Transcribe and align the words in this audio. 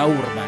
la 0.00 0.06
urna. 0.06 0.39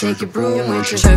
Take 0.00 0.22
your 0.22 0.30
broom 0.30 0.78
with 0.78 0.92
you. 0.92 1.09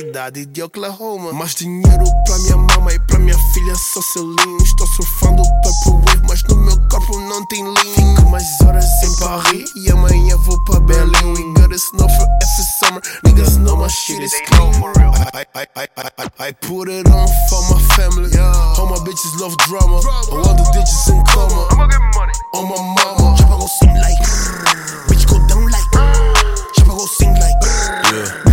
Cidade 0.00 0.46
de 0.46 0.62
Oklahoma. 0.62 1.32
Mais 1.32 1.54
dinheiro 1.54 2.04
pra 2.24 2.38
minha 2.38 2.56
mama 2.56 2.92
e 2.92 2.98
pra 3.00 3.18
minha 3.18 3.36
filha 3.52 3.74
só 3.74 4.00
selinho. 4.00 4.62
Estou 4.62 4.86
surfando 4.86 5.42
Purple 5.62 6.02
Wave, 6.06 6.26
mas 6.26 6.42
no 6.44 6.56
meu 6.56 6.76
corpo 6.88 7.18
não 7.20 7.46
tem 7.48 7.62
lean. 7.62 7.94
Fico 7.94 8.30
mais 8.30 8.46
horas 8.62 8.86
em 9.02 9.16
Paris 9.18 9.70
e 9.76 9.90
amanhã 9.90 10.36
vou 10.38 10.58
pra 10.64 10.80
Berlim. 10.80 11.34
We 11.34 11.42
got 11.60 11.70
it 11.70 11.78
snow 11.78 12.08
for 12.08 12.26
every 12.42 12.64
summer. 12.80 13.02
Niggas 13.26 13.58
know 13.58 13.76
my 13.76 13.88
shit 13.88 14.22
is 14.22 14.32
clean. 14.46 14.72
I, 15.34 15.44
I, 15.54 15.66
I, 15.76 15.88
I, 15.96 16.10
I, 16.18 16.48
I 16.48 16.52
put 16.52 16.88
it 16.88 17.06
on 17.06 17.28
for 17.50 17.62
my 17.68 17.80
family. 17.94 18.30
All 18.78 18.86
my 18.86 18.96
bitches 19.04 19.38
love 19.38 19.56
drama. 19.68 20.00
All 20.32 20.54
the 20.56 20.64
ditches 20.72 21.08
in 21.08 21.22
coma. 21.26 21.68
I'ma 21.72 21.86
get 21.88 22.00
money. 22.16 22.32
On 22.54 22.64
my 22.64 22.80
mama. 22.96 23.36
Chopper 23.36 23.58
go 23.58 23.66
sing 23.66 23.94
like. 24.00 24.18
Bitch 25.08 25.28
go 25.28 25.36
down 25.46 25.68
like. 25.68 25.84
Chopper 26.74 26.96
go 26.96 27.04
sing 27.04 27.34
like. 27.34 27.60
Bitch 28.44 28.49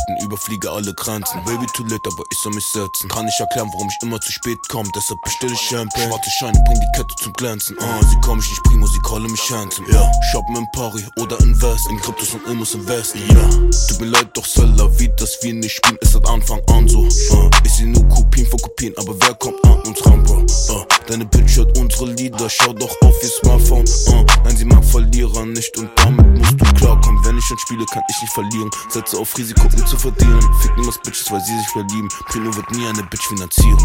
Captain, 0.00 0.24
überfliege 0.24 0.70
alle 0.70 0.94
Grenzen. 0.94 1.42
Baby 1.44 1.66
too 1.74 1.84
late, 1.84 2.00
aber 2.06 2.24
ich 2.30 2.38
soll 2.38 2.52
mich 2.54 2.66
setzen. 2.66 3.08
Kann 3.08 3.24
nicht 3.24 3.40
erklären, 3.40 3.68
warum 3.72 3.88
ich 3.88 3.96
immer 4.02 4.20
zu 4.20 4.32
spät 4.32 4.58
komm. 4.68 4.90
Deshalb 4.94 5.20
bestelle 5.22 5.52
ich 5.52 5.60
Champagne. 5.60 6.08
Schwarze 6.08 6.30
Scheine, 6.30 6.62
bring 6.66 6.80
die 6.80 6.98
Kette 6.98 7.14
zum 7.16 7.32
Glänzen. 7.34 7.76
Ah, 7.80 8.00
sie 8.08 8.16
komm 8.22 8.38
ich 8.38 8.48
nicht 8.48 8.62
primo, 8.64 8.86
sie 8.86 9.00
calle 9.00 9.28
mich 9.28 9.50
handsome. 9.50 9.88
Ja, 9.90 10.10
shoppen 10.30 10.56
in 10.56 10.66
Paris 10.72 11.04
oder 11.16 11.38
invest. 11.40 11.88
In 11.88 12.00
Kryptos 12.00 12.34
und 12.34 12.46
Immos 12.46 12.74
im 12.74 12.86
Westen. 12.86 13.20
Ja, 13.28 13.48
tut 13.88 14.00
mir 14.00 14.06
leid, 14.06 14.30
doch 14.34 14.44
Seller, 14.44 14.98
wie 14.98 15.10
das 15.16 15.38
wir 15.42 15.54
nicht 15.54 15.76
spielen, 15.76 15.98
ist 16.00 16.12
seit 16.12 16.26
Anfang 16.28 16.60
an 16.68 16.88
so. 16.88 17.06
Ah, 17.32 17.50
ich 17.64 17.72
seh 17.72 17.84
nur 17.84 18.06
Kopien 18.08 18.46
von 18.46 18.60
Kopien, 18.60 18.94
aber 18.96 19.14
wer 19.20 19.34
kommt 19.34 19.62
an 19.64 19.80
uns 19.82 20.04
ran, 20.06 20.22
Bro? 20.22 20.46
Ah, 20.70 20.86
deine 21.06 21.24
Bitch 21.24 21.56
hört 21.56 21.76
unsere 21.78 22.06
Lieder, 22.12 22.48
schau 22.48 22.72
doch 22.72 22.94
auf 23.02 23.14
ihr 23.22 23.28
Smartphone. 23.28 23.84
Ah, 24.08 24.24
nein, 24.44 24.56
sie 24.56 24.64
mag 24.64 24.84
Verlierer 24.84 25.46
nicht 25.46 25.76
und 25.78 25.90
damit 25.96 26.38
musst 26.38 26.60
du 26.60 26.64
klarkommen. 26.74 27.24
Wenn 27.24 27.38
ich 27.38 27.44
schon 27.44 27.58
spiele, 27.58 27.84
kann 27.86 28.02
ich 28.10 28.22
nicht 28.22 28.32
verlieren. 28.32 28.70
Setze 28.88 29.18
auf 29.18 29.36
Risiko, 29.36 29.62
um 29.64 29.86
zu 29.86 29.96
verdienen. 30.00 30.42
Fick 30.60 30.76
niemals 30.76 30.98
Bitches, 30.98 31.30
weil 31.30 31.40
sie 31.40 31.56
sich 31.56 31.68
verlieben. 31.68 32.08
Primo 32.28 32.54
wird 32.54 32.70
nie 32.72 32.86
eine 32.86 33.02
Bitch 33.04 33.26
finanzieren. 33.26 33.78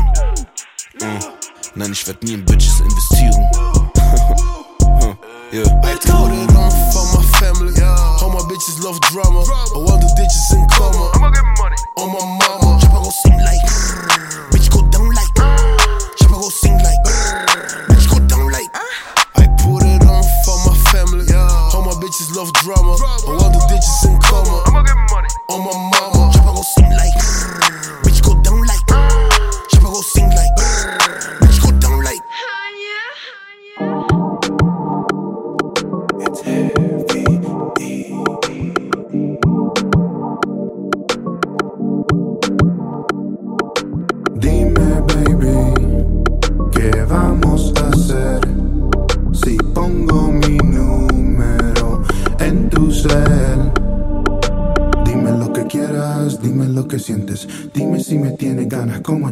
Uh, 1.01 1.19
nein, 1.75 1.91
ich 1.91 2.07
werd 2.07 2.23
nie 2.23 2.33
in 2.33 2.45
Bitches 2.45 2.79
investieren. 2.79 3.49
Yeah. 5.51 5.63
I 5.83 5.93
it 5.93 6.01
on 6.03 6.71
for 6.91 7.05
my 7.15 7.23
family. 7.39 7.71
All 7.81 8.29
my 8.29 8.43
bitches 8.49 8.83
love 8.83 8.99
drama. 9.01 9.45
All 9.73 9.85
the 9.85 10.11
ditches 10.17 10.51
in 10.51 10.67
coma. 10.67 11.11
I'ma 11.13 11.29
get 11.31 11.45
money. 11.57 11.77
On 11.97 12.11
my 12.11 12.19
mama. 12.19 12.79
Chopper 12.81 13.03
go 13.03 13.09
sing 13.09 13.37
like. 13.37 13.61
Bitch 14.51 14.69
go 14.69 14.81
down 14.89 15.07
like. 15.13 15.54
Love 22.35 22.51
drama. 22.53 22.97
All 23.27 23.49
the 23.49 23.65
ditches 23.69 24.05
in 24.05 24.19
coma. 24.19 24.63
I'ma 24.67 24.83
get 24.83 24.97
money. 25.09 25.29
On 25.49 25.59
my 25.63 25.71
mama. 25.71 26.33
Chopper 26.33 26.53
go 26.53 26.61
sing 26.61 26.91
like. 26.91 27.74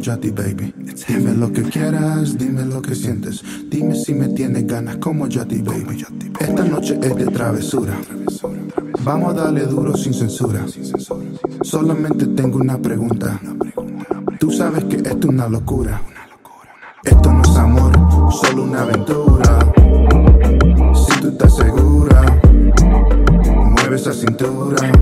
mucho 0.03 0.11
a 0.11 0.17
ti, 0.17 0.31
baby. 0.31 0.73
Dime 1.07 1.33
lo 1.33 1.50
que 1.53 1.61
quieras, 1.61 2.38
dime 2.38 2.65
lo 2.65 2.81
que 2.81 2.94
sientes. 2.94 3.41
Dime 3.69 3.95
si 3.95 4.13
me 4.13 4.27
tienes 4.27 4.67
ganas 4.67 4.97
como 4.97 5.27
yo 5.27 5.45
baby. 5.45 6.05
Esta 6.41 6.65
noche 6.65 7.00
es 7.01 7.15
de 7.15 7.25
travesura. 7.27 7.94
Vamos 9.05 9.29
a 9.29 9.44
darle 9.44 9.61
duro 9.61 9.95
sin 9.95 10.13
censura. 10.13 10.65
Solamente 11.61 12.27
tengo 12.27 12.57
una 12.57 12.77
pregunta. 12.79 13.39
Tú 14.41 14.51
sabes 14.51 14.83
que 14.85 14.97
esto 14.97 15.19
es 15.19 15.25
una 15.25 15.47
locura. 15.47 16.01
Esto 17.05 17.31
no 17.31 17.41
es 17.41 17.57
amor, 17.57 17.94
solo 18.33 18.63
una 18.63 18.81
aventura. 18.81 19.59
Si 20.95 21.21
tú 21.21 21.29
estás 21.29 21.55
segura, 21.55 22.41
mueve 23.71 23.95
esa 23.95 24.11
cintura. 24.11 24.92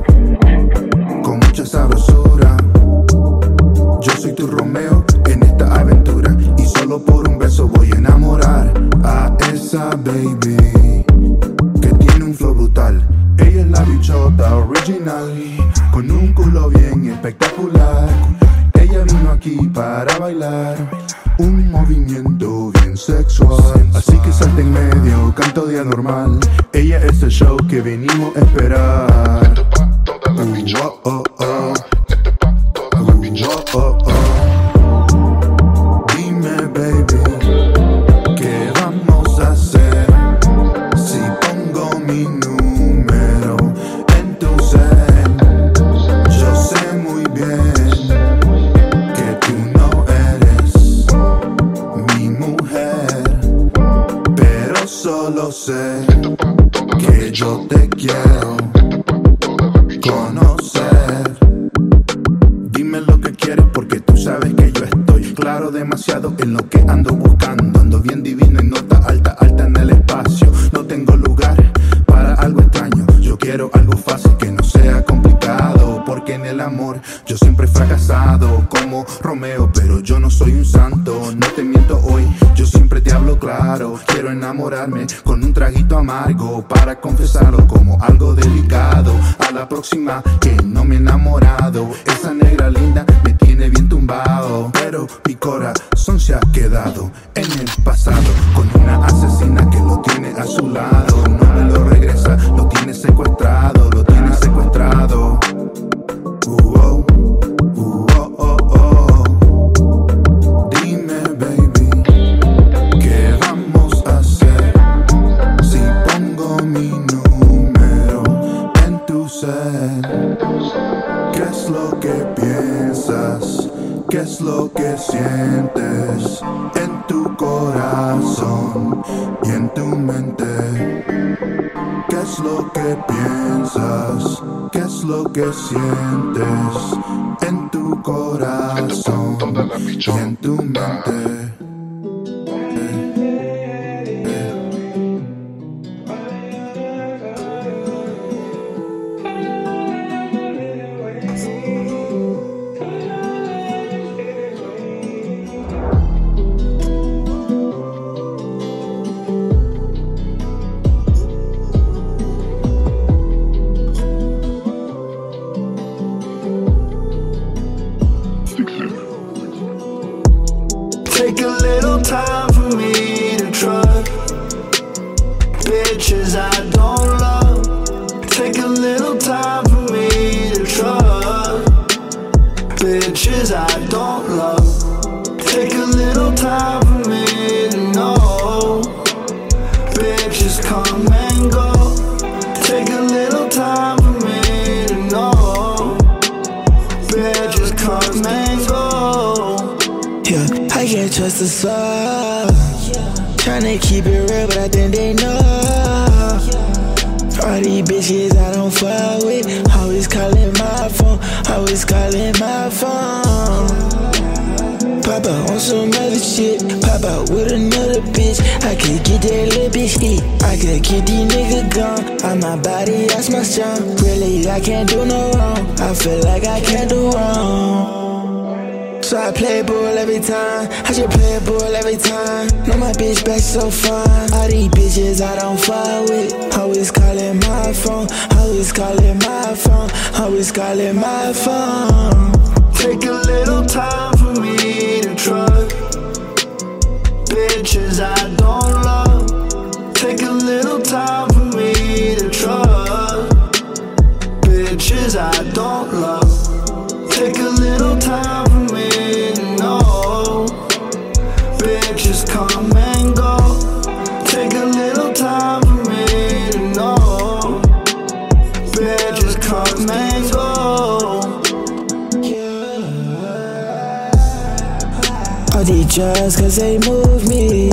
Drugs, 276.01 276.35
cause 276.35 276.55
they 276.55 276.79
move 276.89 277.29
me. 277.29 277.69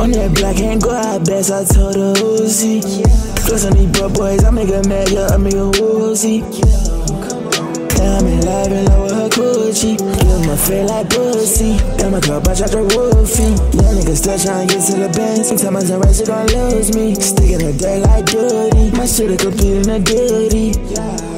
On 0.00 0.08
that 0.16 0.32
black 0.32 0.56
and 0.64 0.80
go 0.80 0.92
out 0.92 1.26
best, 1.26 1.52
I 1.52 1.60
told 1.60 1.94
her 1.94 2.14
Uzi. 2.24 2.80
Plus 3.44 3.66
on 3.66 3.76
these 3.76 3.92
broke 3.92 4.14
boys, 4.14 4.44
I 4.44 4.50
make 4.50 4.72
a 4.72 4.80
mega, 4.88 5.28
I 5.28 5.36
make 5.36 5.52
a 5.52 5.68
woozy. 5.76 6.40
Now 6.40 8.16
I'm 8.16 8.24
in 8.24 8.40
love 8.48 8.72
and 8.72 8.88
love 8.88 9.02
with 9.02 9.12
her 9.12 9.28
Gucci. 9.28 9.92
Give 10.00 10.46
my 10.48 10.56
feel 10.56 10.88
like 10.88 11.10
pussy. 11.10 11.76
Got 12.00 12.12
my 12.16 12.20
club, 12.24 12.48
I 12.48 12.56
dropped 12.56 12.72
the 12.72 12.80
woofy. 12.96 13.52
Young 13.76 13.92
niggas 13.92 14.24
still 14.24 14.40
tryna 14.40 14.72
get 14.72 14.80
to 14.80 14.92
the 14.96 15.12
bench. 15.12 15.44
Sometimes 15.44 15.76
I 15.76 15.88
turn 15.92 16.00
right, 16.00 16.16
she 16.16 16.24
gon' 16.24 16.48
lose 16.48 16.96
me. 16.96 17.12
Sticking 17.20 17.60
her 17.60 17.76
dirt 17.76 18.00
like 18.08 18.24
dirty. 18.24 18.88
My 18.96 19.04
shit 19.04 19.28
a 19.28 19.36
complete 19.36 19.84
in 19.84 19.90
a 19.92 20.00
duty. 20.00 21.35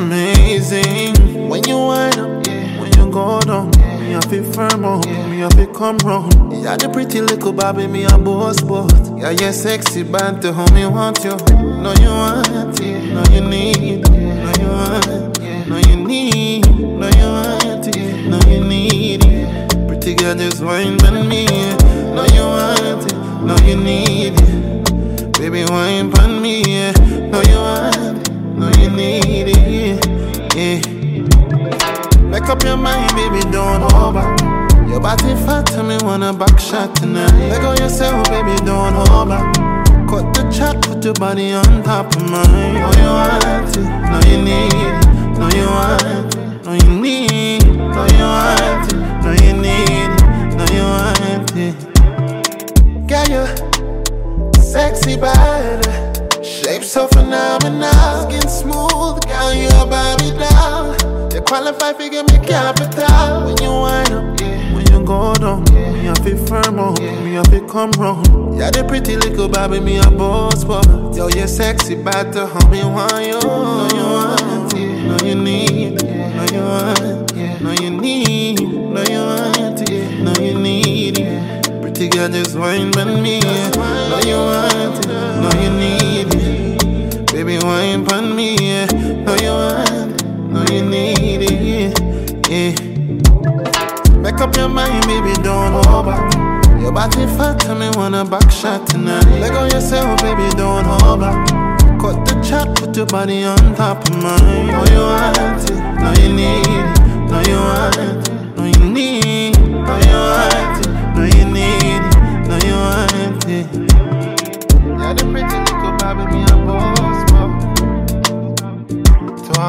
Amazing 0.00 1.48
when 1.48 1.62
you 1.64 1.76
wind 1.76 2.18
up, 2.18 2.46
yeah, 2.46 2.80
when 2.80 2.92
you 2.96 3.10
go 3.10 3.40
down? 3.40 3.70
Me 4.00 4.12
have 4.12 4.28
to 4.30 4.42
firm 4.52 4.84
up, 4.84 5.06
me 5.06 5.38
have 5.38 5.54
to 5.56 5.66
come 5.74 5.98
round. 5.98 6.52
Yeah, 6.52 6.76
the 6.76 6.88
pretty 6.88 7.20
little 7.20 7.52
baby, 7.52 7.86
me 7.86 8.04
a 8.04 8.18
boss 8.18 8.60
boss. 8.62 9.10
Yeah, 9.16 9.30
you 9.30 9.52
sexy 9.52 10.02
banter, 10.02 10.52
homie 10.52 10.90
want 10.90 11.22
you. 11.24 11.36
Know 11.82 11.92
you 12.00 12.08
want 12.08 12.80
it, 12.80 13.12
know 13.12 13.24
you 13.32 13.40
need 13.42 14.00
it, 14.00 14.10
know 14.10 14.52
you 14.58 14.68
want 14.68 15.38
it, 15.38 15.68
know 15.68 15.76
you 15.76 15.96
need 15.96 16.70
know 17.00 17.08
you 17.16 17.26
want 17.26 17.86
it, 17.88 18.26
know 18.28 18.40
you 18.50 18.64
need 18.64 19.24
it. 19.24 19.88
Pretty 19.88 20.14
girl, 20.14 20.34
just 20.34 20.62
wine 20.62 21.00
on 21.06 21.28
me. 21.28 21.46
Know 21.46 22.26
you 22.34 22.42
want 22.42 23.10
it, 23.10 23.16
know 23.42 23.56
you 23.66 23.76
need 23.76 24.34
it. 24.36 25.32
Baby, 25.38 25.64
wine 25.70 26.12
on 26.18 26.42
me. 26.42 26.62
Yeah. 26.62 26.92
Know 27.30 27.42
you 27.42 27.56
want 27.56 28.29
know 28.60 28.70
you 28.78 28.90
need 28.90 29.48
it. 29.48 30.06
Yeah. 30.54 30.80
Make 32.28 32.48
up 32.50 32.62
your 32.62 32.76
mind, 32.76 33.10
baby, 33.16 33.40
don't 33.50 33.90
hold 33.92 34.14
back. 34.14 34.38
Your 34.88 35.00
body 35.00 35.34
fat, 35.46 35.66
tell 35.66 35.82
me 35.82 35.96
wanna 36.02 36.32
back 36.32 36.60
shot 36.60 36.94
tonight. 36.94 37.32
Let 37.48 37.62
go 37.62 37.72
yourself, 37.72 38.28
baby, 38.28 38.54
don't 38.66 38.94
hold 39.08 39.30
back. 39.30 39.54
Cut 40.08 40.34
the 40.34 40.42
chat, 40.52 40.82
put 40.82 41.02
your 41.04 41.14
body 41.14 41.52
on 41.52 41.82
top 41.82 42.14
of 42.14 42.30
mine. 42.30 42.74
Know 42.74 42.92
you 43.00 43.10
want 43.18 43.76
it, 43.76 43.86
know 44.10 44.20
you 44.30 44.38
need 44.44 44.74
it. 44.74 44.96
Know 45.38 45.48
you 45.56 45.66
want 45.66 46.02
it, 46.02 46.64
know 46.64 46.74
you 46.74 47.00
need 47.00 47.62
it. 47.62 47.66
Know 47.66 48.06
you 48.16 48.26
want 48.34 48.92
it, 48.92 48.96
know 49.22 49.32
you 49.44 49.52
need 49.64 49.88
it. 50.04 50.10
Know 50.56 50.68
you 50.76 50.84
want 50.92 51.56
it. 51.56 51.74
Girl, 53.08 53.26
you 53.34 54.62
sexy 54.62 55.16
body. 55.16 55.99
Shape 56.70 56.84
so 56.84 57.08
phenomenal, 57.08 58.30
skin 58.30 58.48
smooth, 58.48 59.20
girl, 59.26 59.52
you 59.52 59.66
a 59.70 59.84
Barbie 59.90 60.30
doll. 60.38 60.94
You 61.34 61.40
qualify 61.40 61.94
for 61.94 62.08
give 62.08 62.28
me 62.28 62.38
capital 62.46 63.46
when 63.46 63.60
you 63.60 63.72
wind 63.72 64.12
up, 64.12 64.40
yeah. 64.40 64.72
When 64.72 64.86
you 64.86 65.04
go 65.04 65.34
down, 65.34 65.66
yeah. 65.72 65.90
Me 65.90 66.04
have 66.04 66.22
to 66.22 66.36
firm 66.46 66.78
up, 66.78 66.96
me 67.00 67.32
have 67.32 67.50
to 67.50 67.66
come 67.66 67.90
round. 67.98 68.56
Yeah, 68.56 68.70
the 68.70 68.84
pretty 68.84 69.16
little 69.16 69.48
baby, 69.48 69.80
me 69.80 69.98
a 69.98 70.12
boss, 70.12 70.62
but 70.62 70.86
yo, 71.16 71.26
you 71.26 71.48
sexy, 71.48 71.96
bad 71.96 72.32
to 72.34 72.46
how 72.46 72.68
me 72.68 72.84
want 72.84 73.26
you. 73.26 73.40
Know 73.40 73.88
you 73.92 74.04
want 74.04 74.74
it, 74.74 75.06
know 75.08 75.26
you 75.26 75.34
need 75.34 76.00
it, 76.00 76.04
know 76.04 76.46
you 76.52 76.62
want 76.62 77.32
it, 77.32 77.60
know 77.62 77.72
you 77.72 77.90
need 77.90 78.60
know 78.90 79.02
you 79.02 79.18
want 79.18 79.90
it, 79.90 80.20
know 80.20 80.34
you 80.40 80.54
need 80.58 81.18
it. 81.18 81.82
Pretty 81.82 82.08
girl, 82.08 82.28
just 82.28 82.56
wine 82.56 82.96
on 82.98 83.22
me. 83.22 83.40
yeah. 83.40 83.70
Know 83.70 84.20
you 84.24 84.36
want 84.36 85.04
it, 85.04 85.08
know 85.08 85.62
you 85.62 85.70
need. 85.70 86.19
Baby, 87.40 87.56
wine 87.64 88.06
on 88.12 88.36
me. 88.36 88.54
Yeah. 88.60 88.84
Know 89.24 89.34
you 89.36 89.48
want 89.48 90.22
know 90.52 90.62
you 90.70 90.82
need 90.84 91.40
it. 91.40 91.98
Yeah. 92.50 92.74
Make 94.18 94.42
up 94.42 94.54
your 94.56 94.68
mind, 94.68 95.06
baby, 95.06 95.32
don't 95.42 95.72
hold 95.86 96.04
back. 96.04 96.34
Your 96.82 96.92
body 96.92 97.24
fat, 97.38 97.58
tell 97.60 97.76
me 97.76 97.88
wanna 97.96 98.26
back 98.26 98.50
shot 98.50 98.86
tonight. 98.88 99.24
Let 99.40 99.52
go 99.52 99.64
yourself, 99.64 100.20
baby, 100.20 100.50
don't 100.50 100.84
hold 100.84 101.20
back. 101.20 101.48
Cut 101.98 102.26
the 102.26 102.38
chat, 102.46 102.76
put 102.76 102.94
your 102.94 103.06
body 103.06 103.42
on 103.44 103.74
top 103.74 104.06
of 104.06 104.22
mine. 104.22 104.66
Know 104.66 104.84
you 104.92 105.00
want 105.00 105.70
it, 105.70 105.80
know 105.98 106.12
you 106.20 106.34
need 106.34 106.66
it, 106.68 107.00
know 107.30 107.40
you 107.48 107.56
want 107.56 107.96
it, 107.96 108.29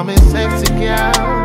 a 0.10 0.18
sexy 0.32 0.74
girl, 0.80 1.41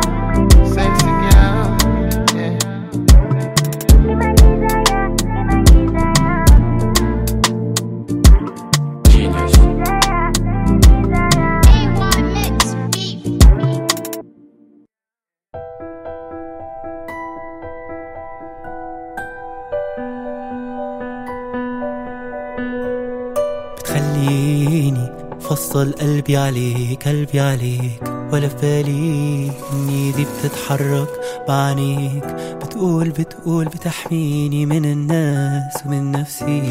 فصل 25.77 25.91
قلبي 25.91 26.37
عليك 26.37 27.07
قلبي 27.07 27.39
عليك. 27.39 28.03
ولا 28.31 28.47
في 28.47 28.55
بالي 28.61 29.51
ان 29.73 29.89
ايدي 29.89 30.25
بتتحرك 30.25 31.09
بعينيك 31.47 32.25
بتقول 32.61 33.09
بتقول 33.09 33.65
بتحميني 33.65 34.65
من 34.65 34.85
الناس 34.85 35.73
ومن 35.85 36.11
نفسي. 36.11 36.61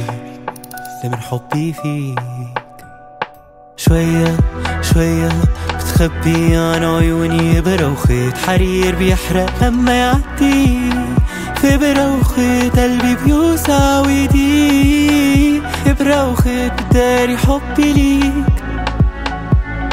ده 1.02 1.08
من 1.08 1.16
حبي 1.16 1.72
فيك. 1.72 2.18
شوية 3.76 4.36
شوية 4.82 5.28
بتخبي 5.75 6.56
عن 6.56 6.84
عيوني 6.84 7.58
إبرة 7.58 7.92
وخيط. 7.92 8.34
حرير 8.36 8.94
بيحرق 8.94 9.64
لما 9.64 9.92
يعدي. 9.92 10.78
في 11.56 11.75
إبرة 11.75 12.20
وخيط 12.20 12.78
قلبي 12.78 13.16
بيوسع 13.25 14.00
ويضيق 14.00 15.62
إبرة 15.86 16.30
وخيط 16.30 16.72
بداري 16.82 17.36
حبي 17.36 17.92
ليك. 17.92 18.65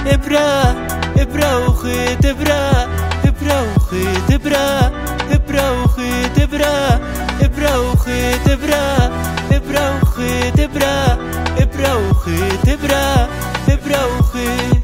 إبرة 0.08 0.76
إبرة 1.18 1.68
وخيط 1.68 2.26
إبرة 2.26 2.88
إبرة 3.26 3.76
وخيط 3.76 4.32
إبرة 4.32 4.92
إبرة 5.32 5.84
وخيط 5.84 6.40
إبرة 6.40 7.02
إبرة 7.42 7.92
وخيط 7.92 8.50
إبرة 8.50 9.12
إبرة 9.52 10.02
وخيط 10.02 10.60
إبرة 10.60 11.18
إبرة 11.58 12.10
وخيط 12.10 12.70
إبرة 12.70 13.30
إبرة 13.70 14.18
وخيط 14.18 14.84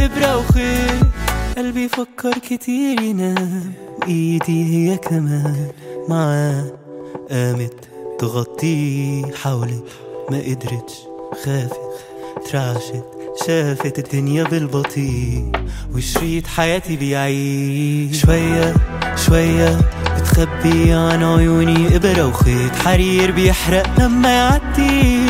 إبرة 0.00 0.38
وخيط. 0.38 1.06
قلبي 1.56 1.88
فكر 1.88 2.32
كتير 2.32 3.00
ينام 3.02 3.72
وإيدي 4.02 4.64
هي 4.64 4.96
كمان. 4.96 5.68
معاه 6.08 6.64
قامت 7.30 7.74
تغطيه 8.18 9.32
حاولت 9.42 9.84
ما 10.30 10.38
قدرتش 10.38 10.94
خافت 11.44 11.80
ترعشت. 12.50 13.13
شافت 13.36 13.98
الدنيا 13.98 14.44
بالبطيء 14.44 15.52
وشريط 15.94 16.46
حياتي 16.46 16.96
بيعيش 16.96 18.20
شوية 18.20 18.74
شوية 19.26 19.78
بتخبي 20.16 20.92
عن 20.92 21.24
عيوني 21.24 21.96
إبرة 21.96 22.26
وخيط. 22.26 22.76
حرير 22.84 23.30
بيحرق 23.30 24.00
لما 24.00 24.28
يعدي. 24.28 25.26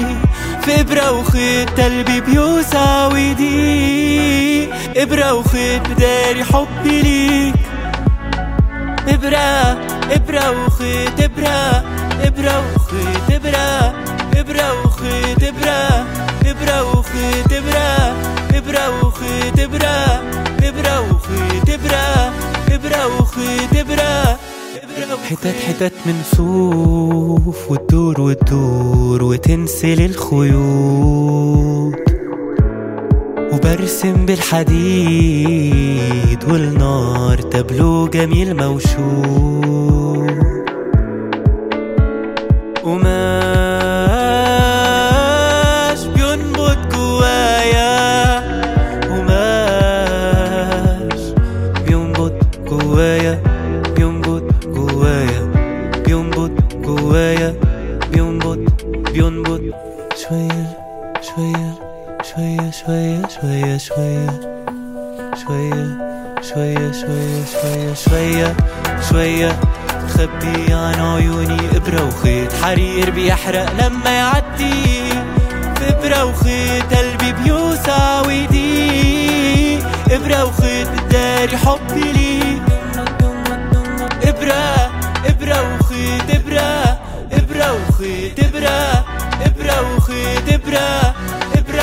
في 0.63 0.81
إبرة 0.81 1.13
وخيط 1.13 1.81
قلبي 1.81 2.21
بيوسع 2.21 3.07
ويضيق 3.07 4.75
إبرة 4.97 5.35
وخيط 5.35 5.89
بداري 5.89 6.45
حبي 6.45 7.03
ليك. 7.03 7.55
إبرة 9.09 9.79
إبرة 10.13 10.67
وخيط 10.67 11.21
إبرة 11.21 11.85
إبرة 12.23 12.75
وخيط 12.75 13.31
إبرة 13.31 13.95
إبرة 14.39 14.85
وخيط 14.85 14.85
إبرة 14.85 14.85
إبرة 14.85 14.85
وخيط 14.85 15.43
إبرة. 15.43 16.24
إبرة 16.47 16.99
وخيط 16.99 17.53
إبرة 17.53 18.15
إبرة 18.55 18.91
وخيط 19.05 19.61
إبرة 19.61 20.23
إبرة 20.63 21.01
وخيط 23.21 23.73
إبرة 23.77 24.39
حتت 25.31 25.57
حتت 25.69 25.93
من 26.07 26.23
صوف 26.37 27.71
وتدور 27.71 28.21
وتدور 28.21 29.23
وتنسل 29.23 30.01
الخيوط 30.05 31.95
وبرسم 33.53 34.27
بالحديد 35.15 35.65
والنار 36.49 37.39
تبلو 37.39 38.09
جميل 38.09 38.57
موشوح 38.57 40.35
وماش 42.85 43.14
شوية 62.87 63.23
شوية 63.29 63.79
شوية 63.79 64.27
شوية 65.45 65.97
شوية 66.43 66.93
شوية 66.93 67.45
شوية 67.45 67.95
شوية 67.95 68.55
شوية. 69.11 69.59
عن 70.71 71.01
عيوني 71.01 71.77
إبرة 71.77 72.09
وخيط. 72.09 72.53
حرير 72.53 73.11
بيحرق 73.11 73.73
لما 73.73 74.11
يعدي. 74.11 75.13
إبرة 75.89 76.25
وخيط 76.25 76.95
قلبي 76.95 77.33
بيوسع 77.33 78.21
ويضيق 78.21 79.87
إبرة 80.11 80.45
وخيط 80.45 80.89
بداري 80.89 81.57
حبي 81.57 82.13
ليك 82.13 82.63
إبرة 84.23 84.91
إبرة 85.27 85.75
وخيط 85.75 86.31
إبرة 86.31 86.99
إبرة 87.33 87.73
وخيط 87.73 88.39
إبرة 88.45 89.05
إبرة 89.47 89.97
وخيط 89.97 90.53
إبرة. 90.53 91.15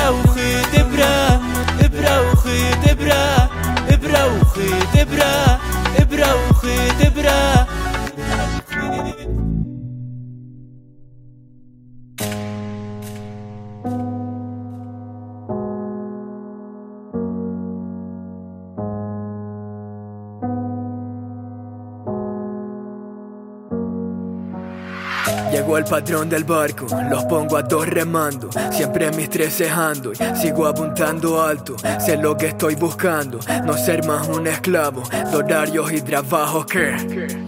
إبرة 0.02 0.10
وخيط 0.10 0.74
إبرة 0.78 1.40
إبرة 1.80 2.30
وخيط 2.30 2.90
إبرة 2.90 3.50
إبرة 3.90 4.26
وخيط 4.26 4.96
إبرة 4.96 5.58
إبرة 5.98 6.34
وخيط 6.50 7.06
إبرة. 7.06 7.66
El 25.76 25.84
patrón 25.84 26.28
del 26.28 26.44
barco, 26.44 26.86
los 27.10 27.24
pongo 27.24 27.56
a 27.56 27.62
dos 27.62 27.86
remando, 27.86 28.48
siempre 28.70 29.10
mis 29.12 29.28
tres 29.30 29.56
cejando 29.56 30.12
y 30.12 30.16
sigo 30.40 30.66
apuntando 30.66 31.42
alto. 31.42 31.76
Sé 32.04 32.16
lo 32.18 32.36
que 32.36 32.48
estoy 32.48 32.74
buscando, 32.76 33.38
no 33.64 33.76
ser 33.76 34.06
más 34.06 34.28
un 34.28 34.46
esclavo 34.46 35.02
de 35.10 35.36
horarios 35.36 35.92
y 35.92 36.00
trabajos 36.02 36.66
que. 36.66 37.42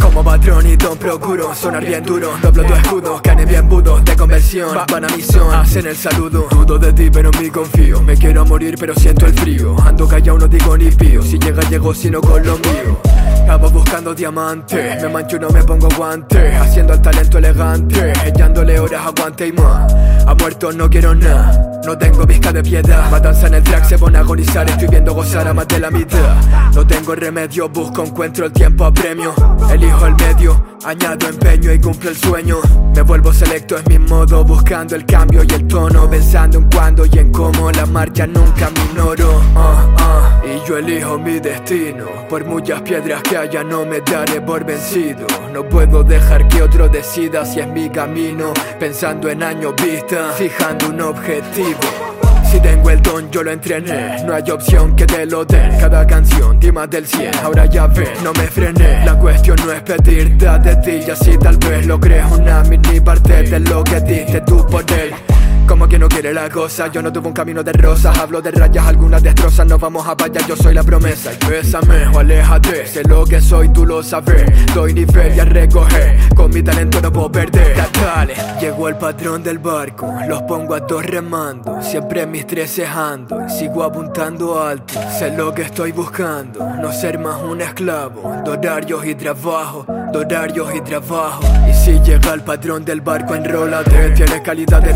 Como 0.00 0.24
patrón 0.24 0.66
y 0.66 0.76
don 0.76 0.96
procuro 0.98 1.54
sonar 1.54 1.84
bien 1.84 2.02
duro 2.02 2.32
Doblo 2.42 2.64
tu 2.64 2.72
escudo, 2.72 3.20
canes 3.22 3.46
bien 3.46 3.68
budos 3.68 4.02
de 4.04 4.16
conversión 4.16 4.74
Va- 4.76 4.86
Van 4.90 5.04
a 5.04 5.08
misión, 5.14 5.54
hacen 5.54 5.86
el 5.86 5.94
saludo 5.94 6.48
Dudo 6.50 6.78
de 6.78 6.92
ti 6.94 7.10
pero 7.12 7.30
en 7.38 7.50
confío 7.50 8.00
Me 8.02 8.16
quiero 8.16 8.44
morir 8.46 8.76
pero 8.80 8.94
siento 8.94 9.26
el 9.26 9.34
frío 9.34 9.76
Ando 9.84 10.08
callado 10.08 10.38
no 10.38 10.48
digo 10.48 10.76
ni 10.76 10.90
pío 10.90 11.22
Si 11.22 11.38
llega 11.38 11.62
llego 11.68 11.94
sino 11.94 12.20
con 12.22 12.44
lo 12.44 12.56
mío 12.58 12.98
Acabo 13.50 13.68
buscando 13.68 14.14
diamantes 14.14 15.02
Me 15.02 15.08
mancho 15.08 15.34
y 15.34 15.40
no 15.40 15.50
me 15.50 15.60
pongo 15.64 15.88
guantes 15.96 16.54
Haciendo 16.54 16.92
el 16.92 17.02
talento 17.02 17.38
elegante. 17.38 18.12
Echándole 18.24 18.78
horas 18.78 19.04
aguante 19.04 19.48
y 19.48 19.52
más. 19.52 19.92
A 20.24 20.34
muertos 20.36 20.76
no 20.76 20.88
quiero 20.88 21.16
nada. 21.16 21.80
No 21.84 21.98
tengo 21.98 22.24
visca 22.26 22.52
de 22.52 22.62
piedad. 22.62 23.10
Matanza 23.10 23.48
en 23.48 23.54
el 23.54 23.62
track 23.64 23.86
se 23.86 23.98
pone 23.98 24.18
a 24.18 24.20
agonizar. 24.20 24.70
Estoy 24.70 24.86
viendo 24.86 25.14
gozar 25.14 25.48
a 25.48 25.52
más 25.52 25.66
de 25.66 25.80
la 25.80 25.90
mitad. 25.90 26.36
No 26.72 26.86
tengo 26.86 27.16
remedio 27.16 27.68
Busco 27.68 28.04
encuentro 28.04 28.46
el 28.46 28.52
tiempo 28.52 28.84
a 28.84 28.94
premio. 28.94 29.34
Elijo 29.68 30.06
el 30.06 30.14
medio 30.14 30.64
Añado 30.84 31.28
empeño 31.28 31.72
y 31.72 31.80
cumplo 31.80 32.10
el 32.10 32.16
sueño. 32.16 32.58
Me 32.94 33.02
vuelvo 33.02 33.32
selecto 33.32 33.76
es 33.76 33.86
mi 33.88 33.98
modo 33.98 34.44
Buscando 34.44 34.94
el 34.94 35.04
cambio 35.04 35.42
y 35.42 35.52
el 35.52 35.66
tono. 35.66 36.08
Pensando 36.08 36.58
en 36.58 36.70
cuándo 36.70 37.04
y 37.04 37.18
en 37.18 37.32
cómo 37.32 37.72
La 37.72 37.84
marcha 37.84 38.28
nunca 38.28 38.70
minoro 38.70 39.42
Ah, 39.56 39.88
ah. 39.98 40.29
Y 40.42 40.66
yo 40.66 40.78
elijo 40.78 41.18
mi 41.18 41.38
destino 41.38 42.06
Por 42.28 42.44
muchas 42.44 42.80
piedras 42.82 43.22
que 43.22 43.36
haya 43.36 43.62
no 43.62 43.84
me 43.84 44.00
daré 44.00 44.40
por 44.40 44.64
vencido 44.64 45.26
No 45.52 45.68
puedo 45.68 46.02
dejar 46.02 46.48
que 46.48 46.62
otro 46.62 46.88
decida 46.88 47.44
si 47.44 47.60
es 47.60 47.68
mi 47.68 47.90
camino 47.90 48.52
Pensando 48.78 49.28
en 49.28 49.42
años 49.42 49.74
vista 49.76 50.32
Fijando 50.32 50.88
un 50.88 51.00
objetivo 51.02 51.78
si 52.50 52.58
tengo 52.58 52.90
el 52.90 53.00
don, 53.00 53.30
yo 53.30 53.44
lo 53.44 53.52
entrené. 53.52 54.24
No 54.24 54.34
hay 54.34 54.50
opción 54.50 54.96
que 54.96 55.06
te 55.06 55.24
lo 55.24 55.44
den. 55.44 55.78
Cada 55.78 56.04
canción, 56.04 56.58
di 56.58 56.72
más 56.72 56.90
del 56.90 57.06
100. 57.06 57.36
Ahora 57.44 57.64
ya 57.66 57.86
ves, 57.86 58.10
no 58.24 58.32
me 58.32 58.44
frené. 58.48 59.04
La 59.04 59.16
cuestión 59.16 59.56
no 59.64 59.70
es 59.70 59.80
pedirte 59.82 60.58
de 60.58 60.76
ti, 60.76 61.06
y 61.06 61.10
así 61.12 61.38
tal 61.38 61.56
vez 61.58 61.86
lo 61.86 62.00
crees 62.00 62.24
una 62.32 62.64
mini 62.64 62.98
parte 62.98 63.44
de 63.44 63.60
lo 63.60 63.84
que 63.84 64.00
diste 64.00 64.40
tú 64.40 64.66
por 64.66 64.82
él. 64.90 65.14
Como 65.70 65.86
que 65.86 66.00
no 66.00 66.08
quiere 66.08 66.34
la 66.34 66.50
cosa, 66.50 66.88
yo 66.88 67.00
no 67.00 67.12
tuve 67.12 67.28
un 67.28 67.32
camino 67.32 67.62
de 67.62 67.72
rosas 67.72 68.18
Hablo 68.18 68.42
de 68.42 68.50
rayas, 68.50 68.88
algunas 68.88 69.22
destrozas, 69.22 69.64
nos 69.68 69.78
vamos 69.78 70.04
a 70.04 70.16
vaya, 70.16 70.44
yo 70.44 70.56
soy 70.56 70.74
la 70.74 70.82
promesa. 70.82 71.30
Y 71.32 71.46
bésame 71.48 72.08
o 72.08 72.18
aléjate, 72.18 72.88
sé 72.88 73.04
lo 73.04 73.24
que 73.24 73.40
soy, 73.40 73.68
tú 73.68 73.86
lo 73.86 74.02
sabes. 74.02 74.50
Doy 74.74 74.92
nivel 74.92 75.36
y 75.36 75.38
a 75.38 75.44
recoger, 75.44 76.18
con 76.34 76.50
mi 76.50 76.60
talento 76.60 77.00
no 77.00 77.12
puedo 77.12 77.30
perder. 77.30 77.76
Ya 77.76 78.58
llegó 78.60 78.88
el 78.88 78.96
patrón 78.96 79.44
del 79.44 79.60
barco, 79.60 80.12
los 80.26 80.42
pongo 80.42 80.74
a 80.74 80.84
todos 80.84 81.06
remando. 81.06 81.80
Siempre 81.82 82.26
mis 82.26 82.48
tres 82.48 82.74
cejando, 82.74 83.46
y 83.46 83.50
sigo 83.50 83.84
apuntando 83.84 84.60
alto. 84.60 84.94
Sé 85.16 85.36
lo 85.36 85.54
que 85.54 85.62
estoy 85.62 85.92
buscando, 85.92 86.68
no 86.82 86.92
ser 86.92 87.20
más 87.20 87.40
un 87.42 87.60
esclavo. 87.60 88.42
De 88.44 88.50
horarios 88.50 89.06
y 89.06 89.14
trabajo, 89.14 89.86
de 90.12 90.18
horarios 90.18 90.74
y 90.74 90.80
trabajo. 90.80 91.42
Y 91.68 91.74
si 91.74 92.00
llega 92.00 92.34
el 92.34 92.42
patrón 92.42 92.84
del 92.84 93.00
barco, 93.00 93.36
enrólate. 93.36 94.10
Tienes 94.10 94.40
calidad, 94.40 94.82
te 94.82 94.92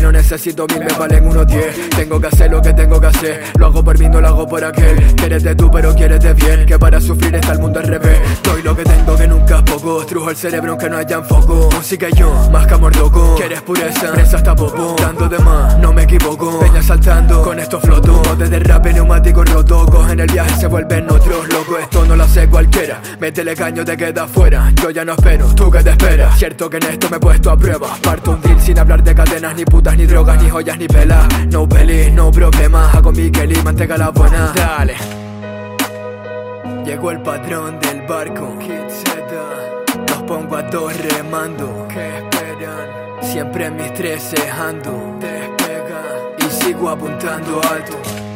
no 0.00 0.12
necesito 0.12 0.66
mil, 0.66 0.80
me 0.80 0.92
valen 0.98 1.26
unos 1.26 1.46
diez. 1.46 1.90
Tengo 1.90 2.20
que 2.20 2.26
hacer 2.28 2.50
lo 2.50 2.62
que 2.62 2.72
tengo 2.72 3.00
que 3.00 3.06
hacer, 3.06 3.44
lo 3.58 3.66
hago 3.66 3.84
por 3.84 3.98
mí, 3.98 4.08
no 4.08 4.20
lo 4.20 4.28
hago 4.28 4.48
por 4.48 4.64
aquel. 4.64 5.14
Quieres 5.16 5.42
de 5.42 5.54
tú, 5.54 5.70
pero 5.70 5.94
quieres 5.94 6.20
de 6.20 6.34
bien, 6.34 6.66
que 6.66 6.78
para 6.78 7.00
sufrir 7.00 7.34
está 7.34 7.52
el 7.52 7.58
mundo 7.58 7.80
al 7.80 7.86
revés. 7.86 8.20
Doy 8.42 8.62
lo 8.62 8.76
que 8.76 8.84
tengo, 8.84 9.16
que 9.16 9.28
nunca 9.28 9.58
es 9.58 9.62
poco, 9.62 10.06
trujo 10.06 10.30
el 10.30 10.36
cerebro 10.36 10.72
aunque 10.72 10.90
no 10.90 10.96
haya 10.98 11.22
foco 11.22 11.68
Música 11.72 12.08
yo, 12.10 12.32
más 12.50 12.66
que 12.66 12.74
amor 12.74 12.94
loco. 12.96 13.34
Quieres 13.36 13.62
pureza, 13.62 14.12
presa 14.12 14.36
hasta 14.36 14.54
popo 14.54 14.96
Dando 14.98 15.28
de 15.28 15.38
más, 15.38 15.78
no 15.78 15.92
me 15.92 16.02
equivoco. 16.02 16.58
Peña 16.60 16.82
saltando, 16.82 17.42
con 17.42 17.58
esto 17.58 17.80
floto. 17.80 18.22
Desde 18.36 18.58
rap 18.60 18.86
neumático 18.86 19.44
roto. 19.44 19.86
Cogen 19.86 20.20
el 20.20 20.30
viaje, 20.30 20.60
se 20.60 20.66
vuelven 20.66 21.10
otros 21.10 21.48
Loco, 21.48 21.78
esto 21.78 22.04
no 22.04 22.16
lo 22.16 22.24
hace 22.24 22.48
cualquiera. 22.48 23.00
Métele 23.20 23.54
caño, 23.54 23.84
te 23.84 23.96
queda 23.96 24.26
fuera. 24.26 24.72
Yo 24.82 24.90
ya 24.90 25.04
no 25.04 25.12
espero, 25.12 25.46
tú 25.54 25.70
que 25.70 25.82
te 25.82 25.90
esperas. 25.90 26.38
Cierto 26.38 26.68
que 26.68 26.76
en 26.78 26.84
esto 26.84 27.08
me 27.10 27.16
he 27.16 27.20
puesto 27.20 27.50
a 27.50 27.56
prueba. 27.56 27.96
Parto 28.02 28.32
un 28.32 28.40
drill 28.40 28.60
sin 28.60 28.78
hablar 28.78 29.02
de 29.02 29.14
cadenas 29.14 29.54
Ni 29.54 29.64
putas, 29.88 29.96
ni 29.96 30.06
drogas, 30.06 30.42
ni 30.42 30.50
joyas, 30.50 30.78
ni 30.78 30.88
pelas. 30.88 31.46
No 31.50 31.68
pelis, 31.68 32.12
no 32.12 32.30
problemas. 32.30 32.94
Hago 32.94 33.12
mi 33.12 33.30
Kelly, 33.30 33.56
mantenga 33.62 33.96
la 33.96 34.10
buena. 34.10 34.52
Dale. 34.54 34.94
Llegó 36.84 37.10
el 37.10 37.20
patrón 37.22 37.78
del 37.80 38.02
barco. 38.06 38.56
Los 40.08 40.22
pongo 40.24 40.56
a 40.56 40.68
todos 40.68 40.94
remando 40.98 41.86
¿Qué 41.88 42.18
esperan? 42.18 42.88
Siempre 43.22 43.70
mis 43.70 43.92
tres 43.94 44.22
cejando 44.30 45.16
Despega. 45.20 46.02
Y 46.38 46.64
sigo 46.64 46.90
apuntando 46.90 47.60
alto 47.70 48.27